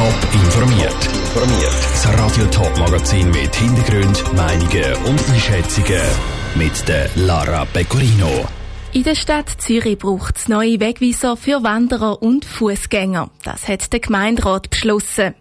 Top 0.00 0.32
informiert. 0.32 0.94
Informiert. 1.12 1.74
Das 1.92 2.08
Radio 2.18 2.46
Top 2.46 2.78
Magazin 2.78 3.30
mit 3.32 3.54
Hintergrund, 3.54 4.32
Meinungen 4.32 4.94
und 5.04 5.28
Einschätzungen 5.28 6.00
mit 6.54 6.88
der 6.88 7.10
Lara 7.16 7.66
Pecorino. 7.66 8.46
In 8.94 9.02
der 9.02 9.14
Stadt 9.14 9.50
Zürich 9.58 9.98
braucht 9.98 10.38
es 10.38 10.48
neue 10.48 10.80
Wegweiser 10.80 11.36
für 11.36 11.62
Wanderer 11.62 12.22
und 12.22 12.46
Fußgänger. 12.46 13.28
Das 13.44 13.68
hat 13.68 13.92
der 13.92 14.00
Gemeinderat 14.00 14.70
beschlossen. 14.70 15.34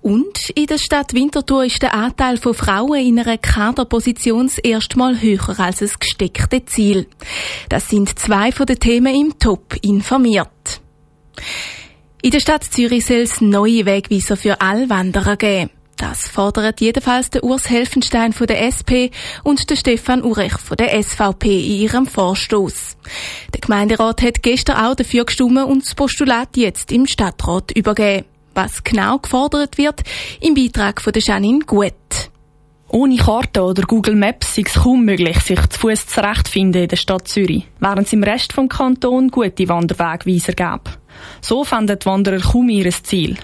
Und 0.00 0.50
in 0.50 0.66
der 0.66 0.78
Stadt 0.78 1.14
Winterthur 1.14 1.66
ist 1.66 1.80
der 1.80 1.94
Anteil 1.94 2.38
von 2.38 2.54
Frauen 2.54 3.06
in 3.06 3.20
einer 3.20 3.38
Kaderposition 3.38 4.50
erstmal 4.64 5.20
höher 5.22 5.60
als 5.60 5.78
das 5.78 6.00
gesteckte 6.00 6.64
Ziel. 6.64 7.06
Das 7.68 7.88
sind 7.88 8.18
zwei 8.18 8.50
von 8.50 8.66
den 8.66 8.80
Themen 8.80 9.14
im 9.14 9.38
Top 9.38 9.76
informiert. 9.80 10.80
In 12.24 12.30
der 12.30 12.38
Stadt 12.38 12.62
Zürich 12.62 13.04
soll 13.04 13.16
es 13.16 13.40
neue 13.40 13.84
Wegweiser 13.84 14.36
für 14.36 14.60
alle 14.60 14.88
Wanderer 14.88 15.36
geben. 15.36 15.70
Das 15.96 16.28
fordert 16.28 16.80
jedenfalls 16.80 17.30
der 17.30 17.42
Urs 17.42 17.68
Helfenstein 17.68 18.32
von 18.32 18.46
der 18.46 18.62
SP 18.62 19.10
und 19.42 19.68
der 19.68 19.74
Stefan 19.74 20.22
Urech 20.22 20.52
von 20.52 20.76
der 20.76 21.02
SVP 21.02 21.48
in 21.48 21.80
ihrem 21.80 22.06
Vorstoß. 22.06 22.96
Der 23.52 23.60
Gemeinderat 23.60 24.22
hat 24.22 24.40
gestern 24.44 24.76
auch 24.76 24.94
dafür 24.94 25.24
gestimmt 25.24 25.64
und 25.64 25.84
das 25.84 25.96
Postulat 25.96 26.56
jetzt 26.56 26.92
im 26.92 27.08
Stadtrat 27.08 27.72
übergeben. 27.72 28.24
Was 28.54 28.84
genau 28.84 29.18
gefordert 29.18 29.76
wird, 29.76 30.02
im 30.40 30.54
Beitrag 30.54 31.00
von 31.00 31.12
der 31.12 31.22
Janine 31.22 31.64
Gut. 31.66 31.92
Ohne 32.88 33.16
Karte 33.16 33.62
oder 33.62 33.82
Google 33.82 34.14
Maps 34.14 34.58
ist 34.58 34.68
es 34.68 34.82
kaum 34.82 35.04
möglich, 35.04 35.40
sich 35.40 35.66
zu 35.70 35.80
Fuß 35.80 36.06
zurechtfinden 36.06 36.82
in 36.82 36.88
der 36.88 36.96
Stadt 36.96 37.26
Zürich, 37.26 37.66
während 37.80 38.06
es 38.06 38.12
im 38.12 38.22
Rest 38.22 38.56
des 38.56 38.68
Kantons 38.68 39.32
gute 39.32 39.68
Wanderwegweiser 39.68 40.52
gäbe. 40.52 41.01
So 41.40 41.64
finden 41.64 41.98
die 41.98 42.06
Wanderer 42.06 42.38
kaum 42.38 42.68
ihr 42.68 42.90
Ziel. 42.90 43.36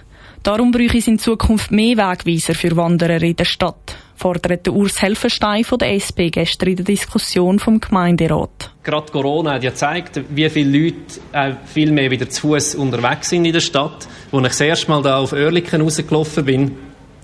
Darum 0.43 0.71
bräuchte 0.71 0.99
es 0.99 1.09
in 1.09 1.19
Zukunft 1.19 1.71
mehr 1.73 1.97
Wegweiser 1.97 2.55
für 2.55 2.77
Wanderer 2.77 3.21
in 3.23 3.37
der 3.37 3.45
Stadt, 3.45 3.97
fordert 4.15 4.67
der 4.67 4.73
Urs 4.73 5.03
Helfenstein 5.03 5.65
von 5.65 5.79
der 5.79 5.93
SP 5.99 6.31
gestern 6.31 6.71
in 6.71 6.77
der 6.77 6.85
Diskussion 6.85 7.59
vom 7.59 7.81
Gemeinderat. 7.81 8.71
Gerade 8.85 9.13
Corona 9.13 9.55
hat 9.55 9.65
ja 9.65 9.71
gezeigt, 9.71 10.21
wie 10.31 10.49
viele 10.49 10.79
Leute 10.79 10.97
äh, 11.33 11.55
viel 11.67 11.91
mehr 11.91 12.11
wieder 12.11 12.31
zu 12.31 12.49
Fuß 12.49 12.77
unterwegs 12.77 13.31
sind 13.31 13.45
in 13.45 13.53
der 13.53 13.61
Stadt. 13.61 14.09
Als 14.31 14.43
ich 14.43 14.49
das 14.49 14.61
erste 14.61 14.91
Mal 14.91 15.03
da 15.03 15.19
auf 15.19 15.33
Oerlikon 15.33 15.81
rausgelaufen 15.81 16.45
bin, 16.45 16.77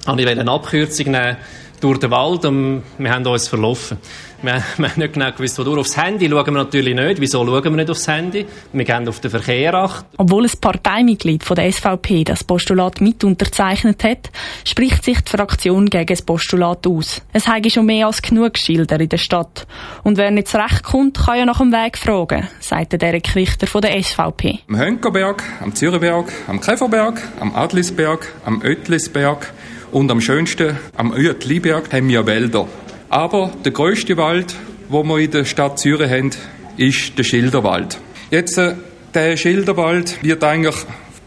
habe 0.07 0.21
ich 0.21 0.29
eine 0.29 0.51
Abkürzung 0.51 1.13
nehmen 1.13 1.37
durch 1.85 1.99
den 1.99 2.11
Wald 2.11 2.47
und 2.47 2.83
wir 2.97 3.13
haben 3.13 3.27
uns 3.27 3.47
verlaufen. 3.47 3.99
Wir, 4.41 4.55
wir 4.79 4.89
haben 4.89 5.01
nicht 5.01 5.13
genau 5.13 5.31
gewusst, 5.31 5.59
wodurch. 5.59 5.81
Aufs 5.81 5.97
Handy 5.99 6.31
schauen 6.31 6.47
wir 6.47 6.53
natürlich 6.53 6.95
nicht. 6.95 7.21
Wieso 7.21 7.45
schauen 7.45 7.63
wir 7.63 7.71
nicht 7.71 7.91
aufs 7.91 8.09
Handy? 8.09 8.47
Wir 8.73 8.85
gehen 8.85 9.07
auf 9.07 9.21
den 9.21 9.31
Verkehr 9.31 9.75
acht. 9.75 10.07
Obwohl 10.17 10.45
ein 10.45 10.53
Parteimitglied 10.59 11.45
von 11.45 11.57
der 11.57 11.71
SVP 11.71 12.25
das 12.25 12.43
Postulat 12.43 13.03
mit 13.03 13.23
unterzeichnet 13.23 14.03
hat, 14.03 14.31
spricht 14.65 15.05
sich 15.05 15.21
die 15.21 15.31
Fraktion 15.31 15.91
gegen 15.91 16.07
das 16.07 16.23
Postulat 16.23 16.87
aus. 16.87 17.21
Es 17.35 17.47
habe 17.47 17.69
schon 17.69 17.85
mehr 17.85 18.07
als 18.07 18.23
genug 18.23 18.57
Schilder 18.57 18.99
in 18.99 19.11
der 19.11 19.19
Stadt. 19.19 19.67
Und 20.05 20.17
wer 20.17 20.31
nicht 20.31 20.49
zurechtkommt, 20.49 21.19
kann 21.19 21.39
ja 21.39 21.45
nach 21.45 21.59
dem 21.59 21.71
Weg 21.71 21.99
fragen, 21.99 22.49
sagt 22.61 23.01
Derek 23.01 23.35
Richter 23.35 23.67
von 23.67 23.83
der 23.83 24.03
SVP. 24.03 24.61
Am 24.71 24.79
Hönkerberg, 24.79 25.43
am 25.61 25.75
Zürichberg, 25.75 26.33
am 26.47 26.63
Käferberg, 26.63 27.21
am 27.41 27.55
Adlisberg, 27.55 28.33
am 28.47 28.63
Oetlisberg 28.63 29.53
und 29.95 30.11
am 30.11 30.21
schönsten, 30.21 30.77
am 30.97 31.13
Uetliberg, 31.13 31.93
haben 31.93 32.09
wir 32.09 32.27
Wälder. 32.27 32.67
Aber 33.09 33.53
der 33.65 33.71
größte 33.71 34.17
Wald, 34.17 34.55
wo 34.89 35.05
wir 35.05 35.19
in 35.19 35.31
der 35.31 35.45
Stadt 35.45 35.79
Zürich 35.79 36.11
haben, 36.11 36.31
ist 36.77 37.17
der 37.17 37.23
Schilderwald. 37.23 37.99
Jetzt, 38.29 38.59
äh, 38.59 38.75
der 39.15 39.37
Schilderwald 39.37 40.23
wird 40.23 40.43
eigentlich 40.43 40.75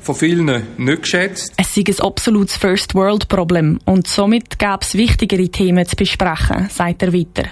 von 0.02 0.16
vielen 0.16 0.64
nicht 0.78 1.02
geschätzt. 1.02 1.54
Es 1.56 1.78
ist 1.78 2.02
ein 2.02 2.06
absolutes 2.06 2.58
First-World-Problem 2.58 3.80
und 3.86 4.08
somit 4.08 4.60
gäbe 4.60 4.80
es 4.82 4.96
wichtigere 4.96 5.48
Themen 5.48 5.86
zu 5.86 5.96
besprechen, 5.96 6.68
sagt 6.70 7.04
er 7.04 7.14
weiter 7.14 7.50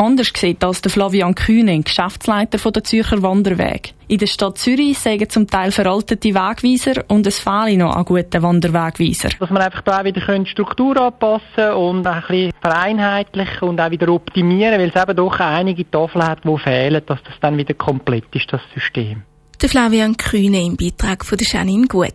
anders 0.00 0.32
sieht 0.34 0.64
als 0.64 0.82
der 0.82 0.90
Flavian 0.90 1.34
Kühne, 1.34 1.80
Geschäftsleiter 1.80 2.70
der 2.70 2.84
Zürcher 2.84 3.22
Wanderweg. 3.22 3.94
In 4.08 4.18
der 4.18 4.26
Stadt 4.26 4.58
Zürich 4.58 4.98
sagen 4.98 5.28
zum 5.28 5.46
Teil 5.46 5.70
veraltete 5.70 6.34
Wegweiser 6.34 7.04
und 7.08 7.26
es 7.26 7.38
fehle 7.38 7.76
noch 7.76 7.94
an 7.94 8.04
guten 8.04 8.42
Wanderwegweiser. 8.42 9.28
Dass 9.38 9.50
man 9.50 9.62
einfach 9.62 9.82
da 9.82 10.00
auch 10.00 10.04
wieder 10.04 10.38
die 10.38 10.46
Struktur 10.46 10.96
anpassen 10.96 11.72
und 11.76 12.06
ein 12.06 12.20
bisschen 12.22 12.52
vereinheitlichen 12.60 13.68
und 13.68 13.80
auch 13.80 13.90
wieder 13.90 14.08
optimieren, 14.08 14.80
weil 14.80 14.92
es 14.94 15.02
eben 15.02 15.16
doch 15.16 15.38
einige 15.40 15.90
Tafeln 15.90 16.26
hat, 16.26 16.44
die 16.44 16.58
fehlen, 16.58 17.02
dass 17.04 17.22
das 17.22 17.34
dann 17.40 17.56
wieder 17.58 17.74
komplett 17.74 18.34
ist, 18.34 18.52
das 18.52 18.62
System 18.74 19.22
der 19.60 19.68
Flavian 19.68 20.16
Kühne 20.16 20.64
im 20.64 20.76
Beitrag 20.76 21.24
von 21.24 21.38
der 21.38 21.46
Janine 21.46 21.86
Gut. 21.86 22.14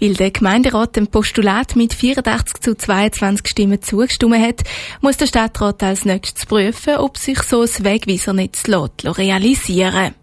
Weil 0.00 0.14
der 0.14 0.30
Gemeinderat 0.30 0.96
dem 0.96 1.06
Postulat 1.06 1.76
mit 1.76 1.94
84 1.94 2.60
zu 2.60 2.76
22 2.76 3.46
Stimmen 3.46 3.82
zugestimmt 3.82 4.40
hat, 4.40 4.62
muss 5.00 5.16
der 5.16 5.26
Stadtrat 5.26 5.82
als 5.82 6.04
nächstes 6.04 6.46
prüfen, 6.46 6.96
ob 6.96 7.18
sich 7.18 7.42
so 7.42 7.62
ein 7.62 7.84
Wegweisernetz 7.84 8.64
realisieren 8.68 10.14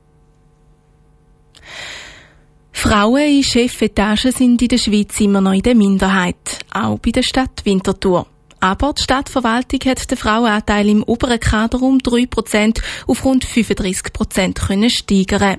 Frauen 2.72 3.28
in 3.28 3.44
Chefetagen 3.44 4.32
sind 4.32 4.62
in 4.62 4.68
der 4.70 4.78
Schweiz 4.78 5.20
immer 5.20 5.42
noch 5.42 5.52
in 5.52 5.62
der 5.62 5.76
Minderheit, 5.76 6.66
auch 6.74 6.98
bei 6.98 7.12
der 7.12 7.24
Stadt 7.24 7.66
Winterthur. 7.66 8.26
Aber 8.62 8.94
die 8.94 9.04
Stadtverwaltung 9.04 9.80
hat 9.86 10.10
den 10.10 10.18
Frauenanteil 10.18 10.88
im 10.88 11.04
oberen 11.04 11.40
Kader 11.40 11.82
um 11.82 11.98
3% 11.98 12.82
auf 13.06 13.26
rund 13.26 13.46
35% 13.46 14.68
können 14.68 14.90
steigern. 14.90 15.58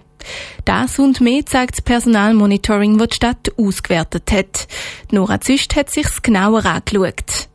Das 0.64 0.98
und 0.98 1.20
mehr 1.20 1.44
zeigt 1.47 1.78
das 1.78 1.82
Personalmonitoring, 1.82 2.98
das 2.98 3.08
die 3.08 3.16
Stadt 3.16 3.53
ausgewertet 3.56 4.31
hat. 4.32 4.69
Nora 5.10 5.41
Züst 5.41 5.76
hat 5.76 5.91
sich's 5.91 6.22
genauer 6.22 6.64
angeschaut. 6.66 7.48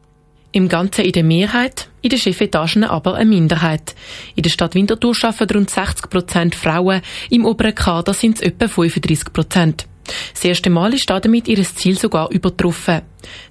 Im 0.52 0.70
Ganzen 0.70 1.04
in 1.04 1.12
der 1.12 1.24
Mehrheit, 1.24 1.90
in 2.02 2.10
den 2.10 2.20
Chefetagen 2.20 2.86
aber 2.86 3.16
eine 3.16 3.30
Minderheit. 3.30 3.94
In 4.36 4.44
der 4.44 4.50
Stadt 4.50 4.74
Winterthur 4.74 5.16
arbeiten 5.22 5.58
rund 5.58 5.70
60 5.70 6.10
Prozent 6.10 6.56
Frauen, 6.56 7.02
im 7.30 7.46
oberen 7.46 7.76
Kader 7.76 8.14
sind 8.14 8.38
es 8.38 8.42
etwa 8.42 8.68
35 8.68 9.34
Prozent. 9.34 9.86
Das 10.36 10.44
erste 10.44 10.70
Mal 10.70 10.94
ist 10.94 11.10
damit 11.10 11.48
ihr 11.48 11.56
Ziel 11.76 11.98
sogar 11.98 12.30
übertroffen. 12.30 13.02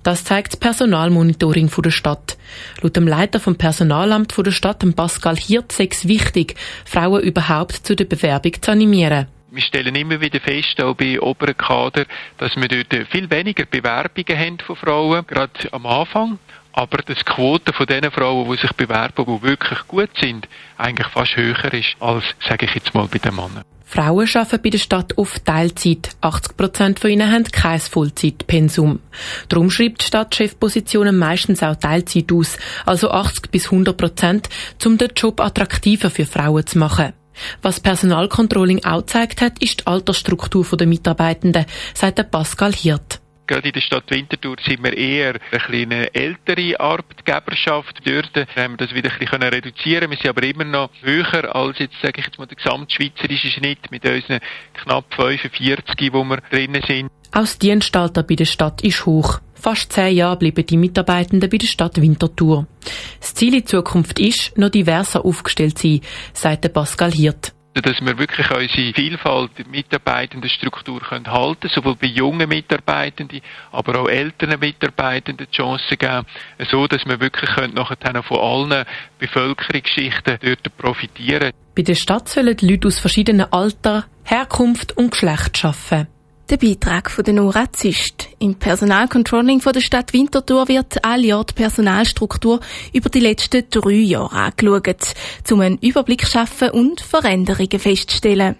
Das 0.02 0.22
zeigt 0.22 0.52
das 0.52 0.60
Personalmonitoring 0.60 1.70
der 1.82 1.90
Stadt. 1.90 2.36
Laut 2.82 2.94
dem 2.94 3.08
Leiter 3.08 3.40
vom 3.40 3.56
Personalamt 3.56 4.34
der 4.36 4.50
Stadt, 4.50 4.84
Pascal 4.94 5.36
Hirt, 5.36 5.72
sei 5.72 5.88
es 5.90 6.06
wichtig, 6.06 6.56
Frauen 6.84 7.22
überhaupt 7.22 7.74
zu 7.86 7.96
der 7.96 8.04
Bewerbung 8.04 8.52
zu 8.60 8.70
animieren. 8.70 9.28
Wir 9.54 9.62
stellen 9.62 9.94
immer 9.94 10.20
wieder 10.20 10.40
fest, 10.40 10.82
auch 10.82 10.96
bei 10.96 11.20
oberen 11.20 11.56
Kader, 11.56 12.06
dass 12.38 12.56
wir 12.56 12.66
dort 12.66 13.08
viel 13.08 13.30
weniger 13.30 13.64
Bewerbungen 13.64 14.36
haben 14.36 14.58
von 14.58 14.74
Frauen, 14.74 15.24
gerade 15.28 15.52
am 15.70 15.86
Anfang. 15.86 16.40
Aber 16.72 16.96
dass 16.98 17.18
die 17.18 17.24
Quote 17.24 17.72
von 17.72 17.86
den 17.86 18.10
Frauen, 18.10 18.50
die 18.50 18.60
sich 18.60 18.72
bewerben, 18.72 19.24
die 19.24 19.42
wirklich 19.46 19.86
gut 19.86 20.10
sind, 20.20 20.48
eigentlich 20.76 21.06
fast 21.06 21.36
höher 21.36 21.72
ist 21.72 21.94
als, 22.00 22.24
sage 22.48 22.66
ich 22.66 22.74
jetzt 22.74 22.94
mal, 22.94 23.06
bei 23.06 23.18
den 23.18 23.36
Männern. 23.36 23.62
Frauen 23.84 24.28
arbeiten 24.34 24.60
bei 24.60 24.70
der 24.70 24.78
Stadt 24.78 25.16
oft 25.18 25.44
Teilzeit. 25.44 26.16
80 26.20 26.56
Prozent 26.56 26.98
von 26.98 27.10
ihnen 27.10 27.30
haben 27.30 27.44
kein 27.44 27.78
Vollzeitpensum. 27.78 28.98
Darum 29.48 29.70
schreibt 29.70 30.00
die 30.02 30.06
Stadt 30.06 30.34
Chefpositionen 30.34 31.16
meistens 31.16 31.62
auch 31.62 31.76
Teilzeit 31.76 32.32
aus, 32.32 32.58
also 32.86 33.12
80 33.12 33.52
bis 33.52 33.66
100 33.66 33.96
Prozent, 33.96 34.48
um 34.84 34.98
den 34.98 35.12
Job 35.14 35.40
attraktiver 35.40 36.10
für 36.10 36.26
Frauen 36.26 36.66
zu 36.66 36.78
machen. 36.78 37.12
Was 37.62 37.80
Personalcontrolling 37.80 38.84
auch 38.84 39.00
gezeigt 39.00 39.40
hat, 39.40 39.62
ist 39.62 39.80
die 39.80 39.86
Altersstruktur 39.86 40.64
der 40.76 40.86
Mitarbeitenden, 40.86 41.66
sagt 41.94 42.30
Pascal 42.30 42.72
Hirt. 42.72 43.20
Gerade 43.46 43.68
in 43.68 43.74
der 43.74 43.82
Stadt 43.82 44.10
Winterthur 44.10 44.56
sind 44.64 44.82
wir 44.82 44.96
eher 44.96 45.34
eine 45.50 45.60
kleine 45.60 46.14
ältere 46.14 46.80
Arbeitgeberschaft. 46.80 48.00
Dort 48.06 48.34
haben 48.56 48.72
wir 48.72 48.86
das 48.86 48.94
wieder 48.94 49.12
ein 49.12 49.18
bisschen 49.18 49.42
reduzieren 49.42 50.10
Wir 50.10 50.16
sind 50.16 50.30
aber 50.30 50.42
immer 50.44 50.64
noch 50.64 50.90
höher 51.02 51.54
als 51.54 51.78
jetzt, 51.78 51.96
sage 52.00 52.20
ich 52.20 52.26
jetzt 52.26 52.38
mal, 52.38 52.46
der 52.46 52.56
gesamtschweizerische 52.56 53.50
Schnitt 53.50 53.90
mit 53.90 54.04
unseren 54.06 54.40
knapp 54.72 55.12
45, 55.14 56.12
wo 56.12 56.24
wir 56.24 56.38
drinnen 56.50 56.82
sind. 56.86 57.10
Auch 57.32 57.40
das 57.40 57.58
Dienstalter 57.58 58.22
bei 58.22 58.34
der 58.34 58.46
Stadt 58.46 58.82
ist 58.82 59.04
hoch. 59.04 59.40
Fast 59.64 59.94
zehn 59.94 60.14
Jahre 60.14 60.36
bleiben 60.36 60.66
die 60.66 60.76
Mitarbeitenden 60.76 61.48
bei 61.48 61.56
der 61.56 61.66
Stadt 61.66 61.98
Winterthur. 61.98 62.66
Das 63.18 63.32
Ziel 63.32 63.54
in 63.54 63.64
Zukunft 63.64 64.18
ist, 64.18 64.58
noch 64.58 64.68
diverser 64.68 65.24
aufgestellt 65.24 65.78
zu 65.78 65.88
sein, 65.88 66.00
sagt 66.34 66.70
Pascal 66.74 67.10
Hirt 67.10 67.54
dass 67.72 68.00
wir 68.00 68.16
wirklich 68.18 68.48
unsere 68.50 68.92
Vielfalt 68.94 69.50
der 69.58 69.66
Mitarbeitendenstruktur 69.66 71.00
können 71.00 71.26
halten 71.26 71.68
sowohl 71.74 71.96
bei 71.96 72.06
jungen 72.06 72.48
Mitarbeitenden, 72.48 73.40
aber 73.72 74.00
auch 74.00 74.08
älteren 74.08 74.60
Mitarbeitenden 74.60 75.48
die 75.50 75.56
Chance 75.56 75.96
geben, 75.96 76.24
so 76.70 76.86
dass 76.86 77.04
wir 77.04 77.18
wirklich 77.18 77.50
nachher 77.74 78.22
von 78.22 78.38
allen 78.38 78.84
Bevölkerungsschichten 79.18 80.38
dort 80.40 80.76
profitieren. 80.76 81.50
Bei 81.74 81.82
der 81.82 81.96
Stadt 81.96 82.28
sollen 82.28 82.56
Leute 82.60 82.86
aus 82.86 83.00
verschiedenen 83.00 83.52
Alter, 83.52 84.04
Herkunft 84.22 84.96
und 84.96 85.10
Geschlecht 85.10 85.64
arbeiten. 85.64 86.06
Der 86.54 86.68
Beitrag 86.68 87.10
von 87.10 87.24
der 87.24 87.34
Nora 87.34 87.72
Züst. 87.72 88.28
Im 88.38 88.54
Personalcontrolling 88.54 89.60
von 89.60 89.72
der 89.72 89.80
Stadt 89.80 90.12
Winterthur 90.12 90.68
wird 90.68 91.04
alle 91.04 91.26
Jahr 91.26 91.44
die 91.44 91.52
Personalstruktur 91.52 92.60
über 92.92 93.10
die 93.10 93.18
letzten 93.18 93.64
drei 93.68 93.90
Jahre 93.90 94.36
angeschaut, 94.36 95.14
um 95.50 95.60
einen 95.62 95.78
Überblick 95.78 96.24
zu 96.24 96.30
schaffen 96.30 96.70
und 96.70 97.00
Veränderungen 97.00 97.80
festzustellen. 97.80 98.54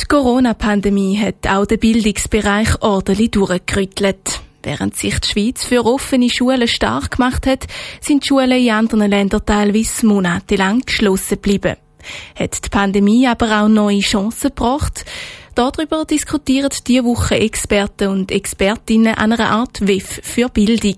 Die 0.00 0.06
Corona-Pandemie 0.06 1.18
hat 1.18 1.46
auch 1.46 1.66
den 1.66 1.78
Bildungsbereich 1.78 2.80
ordentlich 2.80 3.32
durchgerüttelt. 3.32 4.40
Während 4.62 4.96
sich 4.96 5.18
die 5.18 5.28
Schweiz 5.28 5.62
für 5.62 5.84
offene 5.84 6.30
Schulen 6.30 6.66
stark 6.66 7.18
gemacht 7.18 7.46
hat, 7.46 7.66
sind 8.00 8.26
Schulen 8.26 8.52
in 8.52 8.70
anderen 8.70 9.10
Ländern 9.10 9.44
teilweise 9.44 10.06
monatelang 10.06 10.80
geschlossen 10.80 11.34
geblieben. 11.34 11.76
Hat 12.38 12.64
die 12.64 12.68
Pandemie 12.68 13.26
aber 13.26 13.62
auch 13.62 13.68
neue 13.68 14.00
Chancen 14.00 14.48
gebracht? 14.48 15.04
Darüber 15.54 16.04
diskutieren 16.06 16.70
diese 16.86 17.04
Woche 17.04 17.38
Experten 17.38 18.08
und 18.08 18.32
Expertinnen 18.32 19.14
einer 19.14 19.50
Art 19.50 19.86
WEF 19.86 20.20
für 20.22 20.48
Bildung. 20.48 20.96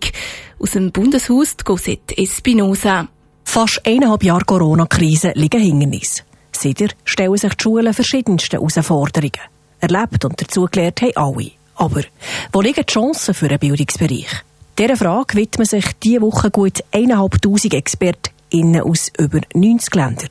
Aus 0.60 0.72
dem 0.72 0.92
Bundeshaus 0.92 1.56
die 1.56 2.22
Espinosa. 2.22 3.08
Fast 3.44 3.84
eineinhalb 3.84 4.22
Jahre 4.22 4.44
Corona-Krise 4.44 5.32
liegen 5.34 5.60
hinter 5.60 5.96
uns. 5.96 6.22
Seither 6.52 6.88
stellen 7.04 7.36
sich 7.36 7.54
die 7.54 7.62
Schulen 7.62 7.92
verschiedenste 7.92 8.56
Herausforderungen. 8.56 9.32
Erlebt 9.80 10.24
und 10.24 10.40
dazugelernt 10.40 11.02
haben 11.02 11.16
alle. 11.16 11.50
Aber 11.74 12.02
wo 12.52 12.60
liegen 12.60 12.84
die 12.88 12.92
Chancen 12.92 13.34
für 13.34 13.48
den 13.48 13.58
Bildungsbereich? 13.58 14.44
Dieser 14.78 14.96
Frage 14.96 15.36
widmen 15.36 15.66
sich 15.66 15.84
diese 16.02 16.20
Woche 16.20 16.50
gut 16.50 16.82
1'500 16.92 18.30
ExpertInnen 18.50 18.82
aus 18.82 19.12
über 19.18 19.40
90 19.54 19.94
Ländern. 19.94 20.28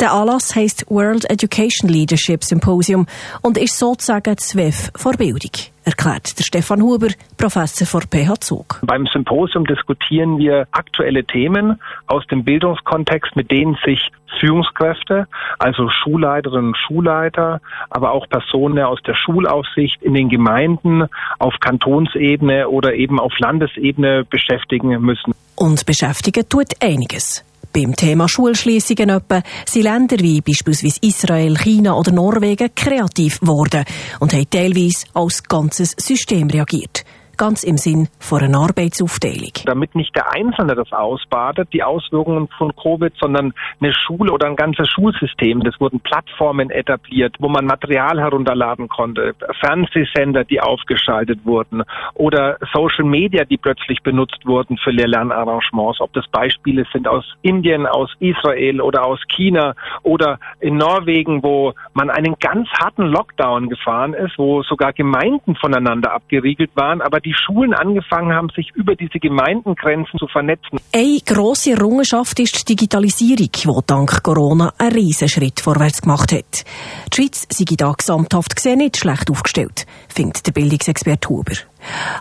Der 0.00 0.12
Anlass 0.12 0.54
heisst 0.56 0.84
World 0.90 1.30
Education 1.30 1.88
Leadership 1.88 2.42
Symposium 2.42 3.06
und 3.42 3.56
ist 3.56 3.78
sozusagen 3.78 4.34
das 4.34 4.56
WEF 4.56 4.90
vor 4.96 5.12
Bildung, 5.12 5.52
erklärt 5.84 6.36
der 6.36 6.42
Stefan 6.42 6.82
Huber, 6.82 7.08
Professor 7.36 7.86
vor 7.86 8.02
PH 8.02 8.40
Zug. 8.40 8.80
Beim 8.82 9.06
Symposium 9.06 9.64
diskutieren 9.64 10.38
wir 10.38 10.66
aktuelle 10.72 11.24
Themen 11.24 11.80
aus 12.08 12.26
dem 12.26 12.42
Bildungskontext, 12.44 13.36
mit 13.36 13.52
denen 13.52 13.78
sich 13.84 14.10
Führungskräfte, 14.40 15.28
also 15.60 15.88
Schulleiterinnen 15.88 16.68
und 16.68 16.76
Schulleiter, 16.76 17.60
aber 17.90 18.10
auch 18.10 18.28
Personen 18.28 18.80
aus 18.80 19.00
der 19.06 19.14
Schulaufsicht 19.14 20.02
in 20.02 20.14
den 20.14 20.28
Gemeinden 20.28 21.04
auf 21.38 21.54
Kantonsebene 21.60 22.68
oder 22.68 22.94
eben 22.94 23.20
auf 23.20 23.38
Landesebene 23.38 24.24
beschäftigen 24.24 25.00
müssen. 25.00 25.32
Und 25.56 25.86
beschäftigen 25.86 26.48
tut 26.48 26.72
einiges. 26.80 27.44
Beim 27.72 27.96
Thema 27.96 28.28
Schulschließungen 28.28 29.10
etwa 29.10 29.42
sind 29.66 29.82
Länder 29.82 30.18
wie 30.20 30.40
beispielsweise 30.40 30.98
Israel, 31.00 31.56
China 31.56 31.94
oder 31.94 32.12
Norwegen 32.12 32.72
kreativ 32.74 33.40
geworden 33.40 33.84
und 34.20 34.32
haben 34.32 34.48
teilweise 34.48 35.06
als 35.14 35.42
ganzes 35.42 35.94
System 35.98 36.48
reagiert 36.48 37.04
ganz 37.36 37.62
im 37.62 37.76
Sinn 37.76 38.08
von 38.18 38.42
einer 38.42 38.58
Arbeitsaufteilung. 38.58 39.52
Damit 39.64 39.94
nicht 39.94 40.14
der 40.14 40.32
Einzelne 40.32 40.74
das 40.74 40.92
ausbadet, 40.92 41.68
die 41.72 41.82
Auswirkungen 41.82 42.48
von 42.58 42.74
Covid, 42.76 43.12
sondern 43.20 43.54
eine 43.80 43.92
Schule 43.92 44.32
oder 44.32 44.46
ein 44.46 44.56
ganzes 44.56 44.88
Schulsystem. 44.88 45.62
Das 45.62 45.78
wurden 45.80 46.00
Plattformen 46.00 46.70
etabliert, 46.70 47.36
wo 47.38 47.48
man 47.48 47.66
Material 47.66 48.20
herunterladen 48.20 48.88
konnte, 48.88 49.34
Fernsehsender, 49.60 50.44
die 50.44 50.60
aufgeschaltet 50.60 51.44
wurden 51.44 51.82
oder 52.14 52.58
Social 52.72 53.04
Media, 53.04 53.44
die 53.44 53.56
plötzlich 53.56 54.02
benutzt 54.02 54.44
wurden 54.44 54.78
für 54.78 54.90
Lehr-Lernarrangements. 54.90 56.00
Ob 56.00 56.12
das 56.12 56.26
Beispiele 56.28 56.84
sind 56.92 57.08
aus 57.08 57.24
Indien, 57.42 57.86
aus 57.86 58.10
Israel 58.20 58.80
oder 58.80 59.04
aus 59.06 59.20
China 59.28 59.74
oder 60.02 60.38
in 60.60 60.76
Norwegen, 60.76 61.42
wo 61.42 61.72
man 61.92 62.10
einen 62.10 62.36
ganz 62.38 62.68
harten 62.80 63.04
Lockdown 63.04 63.68
gefahren 63.68 64.14
ist, 64.14 64.38
wo 64.38 64.62
sogar 64.62 64.92
Gemeinden 64.92 65.56
voneinander 65.56 66.12
abgeriegelt 66.12 66.70
waren, 66.74 67.00
aber 67.00 67.20
die 67.24 67.34
Schulen 67.34 67.74
angefangen 67.74 68.32
haben, 68.32 68.50
sich 68.54 68.70
über 68.74 68.94
diese 68.94 69.18
Gemeindengrenzen 69.18 70.18
zu 70.18 70.26
vernetzen. 70.26 70.78
Eine 70.92 71.20
grosse 71.24 71.72
Errungenschaft 71.72 72.38
ist 72.40 72.68
die 72.68 72.76
Digitalisierung, 72.76 73.48
die 73.52 73.86
dank 73.86 74.22
Corona 74.22 74.72
einen 74.78 74.92
riesen 74.92 75.28
Schritt 75.28 75.60
vorwärts 75.60 76.02
gemacht 76.02 76.32
hat. 76.32 76.64
Die 77.12 77.16
Schweiz 77.16 77.46
sei 77.50 77.64
da 77.76 77.92
gesamthaft 77.92 78.56
gesehen 78.56 78.78
nicht 78.78 78.96
schlecht 78.96 79.30
aufgestellt, 79.30 79.86
findet 80.08 80.46
der 80.46 80.52
Bildungsexperte 80.52 81.28
Huber. 81.28 81.54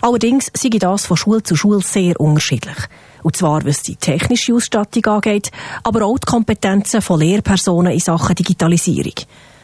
Allerdings 0.01 0.51
sei 0.53 0.69
das 0.69 1.05
von 1.05 1.17
Schule 1.17 1.44
zu 1.44 1.55
Schule 1.55 1.81
sehr 1.81 2.19
unterschiedlich. 2.19 2.77
Und 3.23 3.38
zwar, 3.38 3.65
was 3.65 3.81
die 3.81 3.95
technische 3.95 4.53
Ausstattung 4.53 5.05
angeht, 5.05 5.51
aber 5.83 6.05
auch 6.05 6.19
die 6.19 6.29
Kompetenzen 6.29 7.01
von 7.01 7.19
Lehrpersonen 7.19 7.94
in 7.94 8.00
Sachen 8.00 8.35
Digitalisierung. 8.35 9.13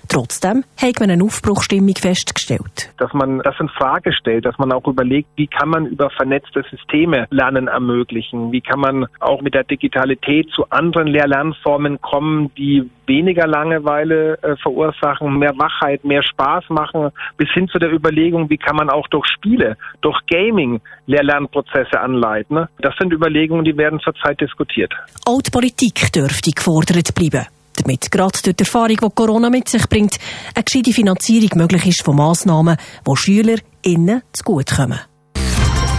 Trotzdem 0.09 0.63
hat 0.81 0.99
man 0.99 1.11
eine 1.11 1.23
Aufbruchstimmung 1.23 1.95
festgestellt. 1.95 2.91
Dass 2.97 3.13
man 3.13 3.39
das 3.43 3.53
in 3.59 3.69
Frage 3.69 4.11
stellt, 4.11 4.43
dass 4.43 4.57
man 4.57 4.71
auch 4.71 4.87
überlegt, 4.87 5.29
wie 5.35 5.45
kann 5.45 5.69
man 5.69 5.85
über 5.85 6.09
vernetzte 6.09 6.63
Systeme 6.71 7.27
Lernen 7.29 7.67
ermöglichen? 7.67 8.51
Wie 8.51 8.61
kann 8.61 8.79
man 8.79 9.05
auch 9.19 9.41
mit 9.41 9.53
der 9.53 9.65
Digitalität 9.65 10.49
zu 10.49 10.67
anderen 10.71 11.07
Lehr-Lernformen 11.07 12.01
kommen, 12.01 12.51
die 12.57 12.89
weniger 13.05 13.45
Langeweile 13.45 14.41
äh, 14.41 14.55
verursachen, 14.57 15.37
mehr 15.37 15.53
Wachheit, 15.57 16.03
mehr 16.03 16.23
Spaß 16.23 16.65
machen, 16.69 17.09
bis 17.37 17.49
hin 17.53 17.67
zu 17.67 17.77
der 17.77 17.91
Überlegung, 17.91 18.49
wie 18.49 18.57
kann 18.57 18.77
man 18.77 18.89
auch 18.89 19.07
durch 19.09 19.27
Spiele, 19.27 19.77
durch 20.01 20.17
Gaming 20.27 20.81
Lehr-Lernprozesse 21.05 21.99
anleiten. 21.99 22.65
Das 22.79 22.95
sind 22.99 23.13
Überlegungen, 23.13 23.63
die 23.63 23.77
werden 23.77 23.99
zurzeit 23.99 24.41
diskutiert. 24.41 24.91
Auch 25.25 25.41
die 25.41 25.51
Politik 25.51 26.11
dürfte 26.11 26.49
gefordert 26.49 27.13
bleiben 27.13 27.45
damit 27.81 28.11
gerade 28.11 28.37
durch 28.43 28.55
die 28.55 28.63
Erfahrung, 28.63 28.97
die 29.01 29.09
Corona 29.15 29.49
mit 29.49 29.69
sich 29.69 29.87
bringt, 29.87 30.17
eine 30.53 30.63
gescheite 30.63 30.93
Finanzierung 30.93 31.49
möglich 31.55 31.85
ist 31.87 32.03
von 32.03 32.15
Massnahmen, 32.15 32.77
die 33.07 33.15
Schüler 33.15 33.57
innen 33.81 34.21
zugutekommen. 34.33 34.99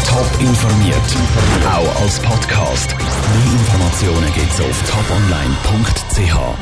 Top 0.07 0.41
informiert, 0.41 0.97
auch 1.67 2.03
als 2.03 2.19
Podcast. 2.19 2.97
Mehr 2.97 3.53
Informationen 3.53 4.33
gibt 4.35 4.53
es 4.53 4.61
auf 4.61 4.83
toponline.ch. 4.91 6.57